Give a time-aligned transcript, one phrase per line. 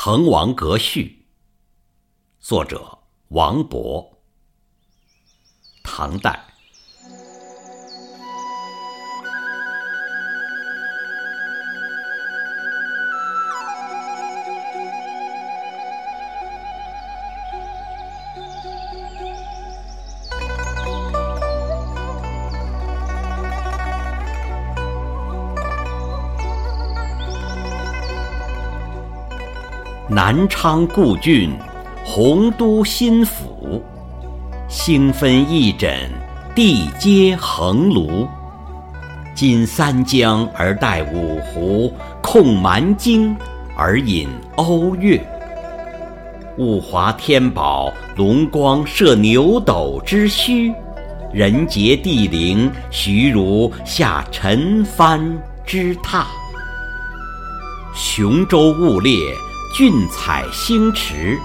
[0.00, 1.26] 滕王阁序》，
[2.46, 4.10] 作者王勃，
[5.82, 6.54] 唐代。
[30.10, 31.52] 南昌故郡，
[32.02, 33.84] 洪都新府。
[34.66, 36.08] 星分翼轸，
[36.54, 38.26] 地接衡庐。
[39.34, 43.36] 襟三江而带五湖，控蛮荆
[43.76, 44.26] 而引
[44.56, 45.22] 瓯越。
[46.56, 50.72] 物华天宝，龙光射牛斗之墟；
[51.34, 55.20] 人杰地灵，徐如下陈蕃
[55.66, 56.24] 之榻。
[57.94, 59.12] 雄州雾列。
[59.74, 61.38] 俊采星驰，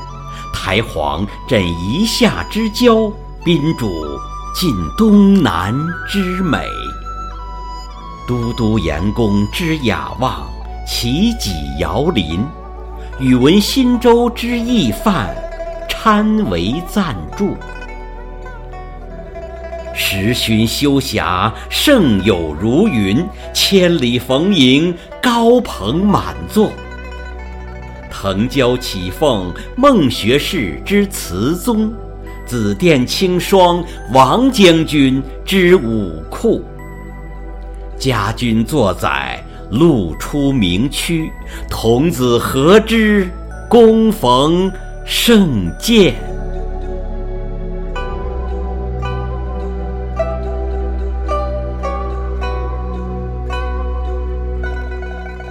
[0.53, 3.11] 台隍枕夷夏之交，
[3.43, 3.87] 宾主
[4.55, 5.75] 尽东南
[6.09, 6.65] 之美。
[8.27, 10.49] 都督阎公之雅望，
[10.87, 12.39] 齐己遥临。
[13.19, 15.35] 宇文新州之义范，
[15.89, 17.55] 参为赞助。
[19.93, 23.23] 时勋修霞，胜友如云。
[23.53, 26.71] 千里逢迎，高朋满座。
[28.23, 31.91] 腾蛟起凤，孟学士之词宗；
[32.45, 36.63] 紫殿青霜，王将军之武库。
[37.99, 41.29] 家君作宰，路出名区；
[41.69, 43.29] 童子何知，
[43.69, 44.71] 躬逢
[45.05, 46.13] 胜饯。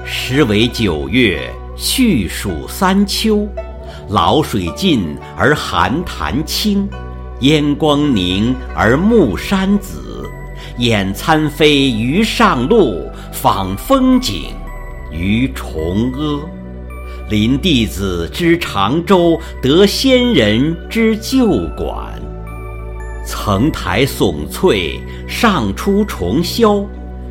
[0.06, 1.52] 时为九月。
[1.82, 3.48] 序属三秋，
[4.08, 6.88] 老水尽而寒潭清，
[7.40, 10.24] 烟光凝而暮山紫。
[10.78, 14.54] 俨参飞于上路，访风景
[15.10, 16.40] 于崇阿。
[17.28, 22.22] 临帝子之长洲，得仙人之旧馆。
[23.26, 26.86] 层台耸翠，上出重霄；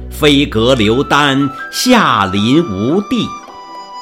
[0.09, 3.25] 飞阁流丹，下临无地。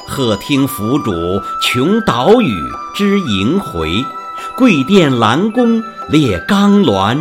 [0.10, 2.52] 鹤听凫渚穷岛屿
[2.96, 4.04] 之萦回，
[4.58, 7.16] 桂殿兰宫列冈峦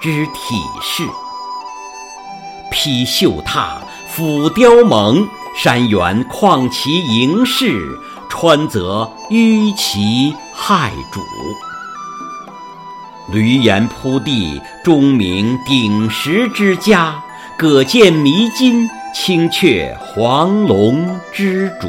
[0.00, 1.04] 之体势。
[2.72, 5.24] 披绣闼，俯雕甍，
[5.56, 7.98] 山原旷其盈视，
[8.28, 11.20] 川泽纡其骇瞩。
[13.30, 17.14] 闾阎扑地，钟鸣鼎食之家；
[17.56, 21.86] 葛见弥津，青雀黄龙之主。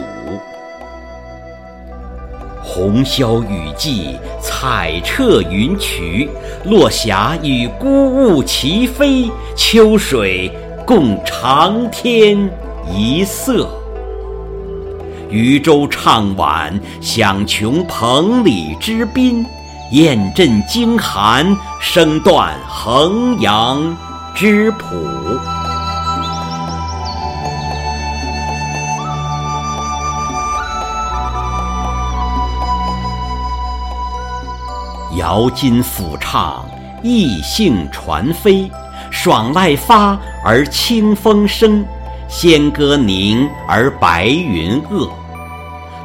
[2.62, 6.28] 红消雨霁，彩彻云衢；
[6.66, 10.52] 落霞与孤鹜齐飞，秋水
[10.86, 12.38] 共长天
[12.94, 13.70] 一色。
[15.30, 19.46] 渔舟唱晚，响穷彭蠡之滨；
[19.92, 23.96] 雁阵惊寒，声断衡阳
[24.36, 24.88] 之浦。
[35.18, 36.66] 摇襟抚畅，
[37.02, 38.70] 逸兴传飞；
[39.12, 41.86] 爽籁发而清风生，
[42.28, 45.10] 仙歌凝而白云遏。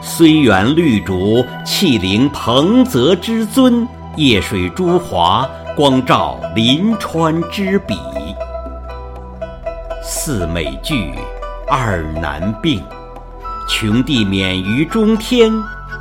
[0.03, 3.87] 虽园绿竹，气凌彭泽之尊；
[4.17, 7.99] 夜水朱华，光照临川之笔。
[10.03, 11.15] 四美具，
[11.69, 12.83] 二难并，
[13.69, 15.53] 穷地免于中天，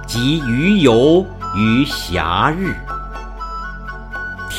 [0.06, 1.26] 及余游
[1.56, 2.76] 于暇日。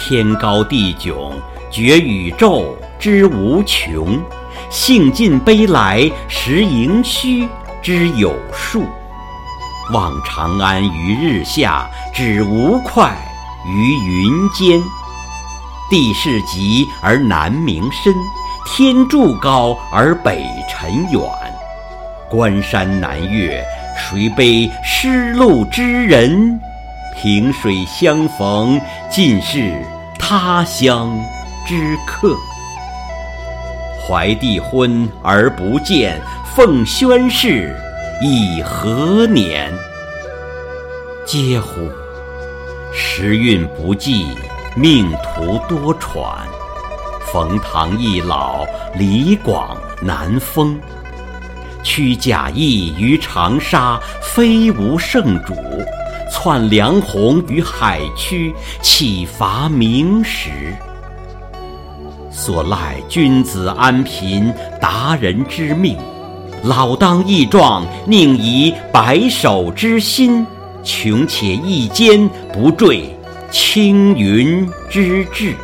[0.09, 1.33] 天高地迥，
[1.71, 4.19] 觉宇宙之无穷；
[4.71, 7.47] 兴尽悲来，识盈虚
[7.83, 8.87] 之有数。
[9.93, 13.07] 望长安于日下，止吴会
[13.67, 14.81] 于云间。
[15.91, 18.15] 地势极而南溟深，
[18.65, 21.21] 天柱高而北辰远。
[22.31, 23.63] 关山难越，
[23.95, 26.59] 谁悲失路之人？
[27.21, 28.81] 萍水相逢，
[29.11, 29.85] 尽是。
[30.31, 31.19] 他乡
[31.67, 32.37] 之客，
[34.07, 36.21] 怀帝昏而不见，
[36.55, 37.75] 奉宣室
[38.21, 39.73] 以何年？
[41.25, 41.91] 嗟乎！
[42.93, 44.27] 时运不济，
[44.77, 46.37] 命途多舛。
[47.33, 48.67] 冯唐易老，
[48.97, 50.79] 李广难封。
[51.83, 55.55] 屈贾谊于长沙，非无圣主；
[56.31, 60.51] 窜梁鸿于海曲，岂乏明时？
[62.31, 65.97] 所赖君子安贫，达人之命。
[66.63, 70.47] 老当益壮，宁移白首之心，
[70.83, 73.17] 穷且益坚，不坠
[73.51, 75.55] 青云之志。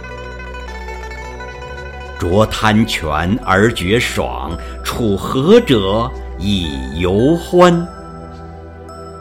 [2.18, 4.50] 濯贪泉而觉爽，
[4.82, 6.66] 处涸者以
[6.98, 7.86] 犹欢。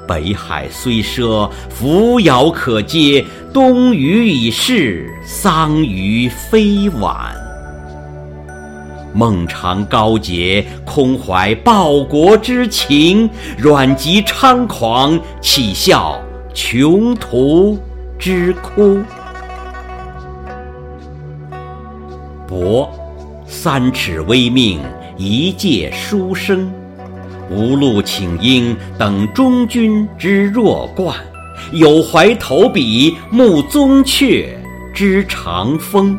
[0.07, 3.23] 北海虽赊，扶摇可接；
[3.53, 7.33] 东隅已逝，桑榆非晚。
[9.13, 16.19] 孟尝高洁，空怀报国之情；阮籍猖狂，岂效
[16.53, 17.77] 穷途
[18.17, 18.99] 之哭？
[22.47, 22.89] 伯，
[23.45, 24.79] 三尺微命，
[25.15, 26.82] 一介书生。
[27.55, 31.13] 无路请缨，等中军之弱冠；
[31.71, 34.45] 有怀投笔，慕宗悫
[34.94, 36.17] 之长风。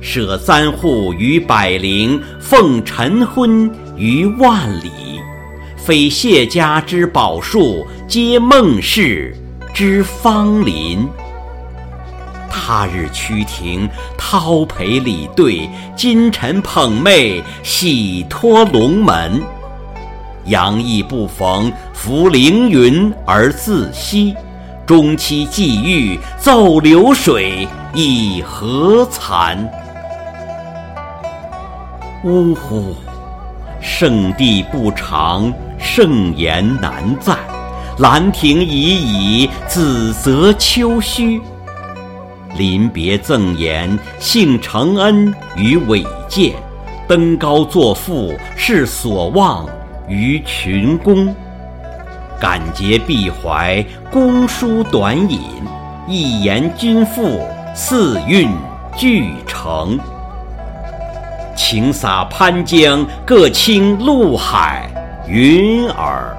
[0.00, 4.90] 舍簪笏于百龄，奉晨昏于万里。
[5.76, 9.36] 非谢家之宝树，皆孟氏
[9.72, 11.08] 之芳邻。
[12.50, 13.88] 他日趋庭，
[14.18, 19.40] 叨陪礼对；今晨捧袂，喜托龙门。
[20.46, 24.34] 杨意不逢，扶凌云而自惜；
[24.84, 29.56] 中期际遇，奏流水以何惭？
[32.24, 32.94] 呜呼！
[33.80, 37.38] 圣地不长，圣言难赞。
[37.98, 41.40] 兰亭已矣，梓泽秋虚。
[42.56, 46.52] 临别赠言，幸承恩于伟饯；
[47.08, 49.66] 登高作赋，是所望
[50.08, 51.34] 于群公。
[52.40, 55.38] 感竭必怀，公书短引；
[56.08, 58.50] 一言均赋，四韵
[58.96, 59.96] 俱成。
[61.54, 64.90] 请洒潘江，各倾陆海
[65.28, 66.36] 云尔。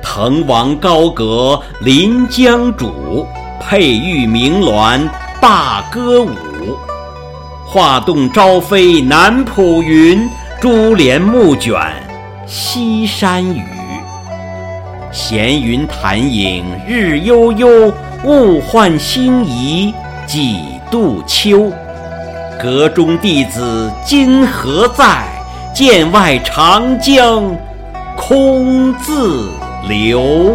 [0.00, 3.26] 滕王高阁临江渚，
[3.60, 5.08] 佩玉鸣鸾
[5.40, 6.30] 罢歌舞。
[7.72, 10.28] 画栋朝飞南浦云，
[10.60, 11.72] 珠帘暮卷
[12.46, 13.62] 西山雨。
[15.10, 17.90] 闲云潭影日悠悠，
[18.24, 19.94] 物换星移
[20.26, 20.58] 几
[20.90, 21.72] 度秋。
[22.62, 25.24] 阁中弟子今何在？
[25.74, 27.56] 剑外长江
[28.18, 29.50] 空自
[29.88, 30.54] 流。